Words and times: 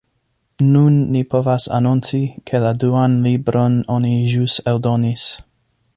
Nun 0.75 0.95
ni 1.15 1.21
povas 1.33 1.67
anonci, 1.79 2.21
ke 2.51 2.63
la 2.65 2.73
duan 2.85 3.21
libron 3.29 3.79
oni 3.97 4.17
ĵus 4.35 4.57
eldonis. 4.73 5.29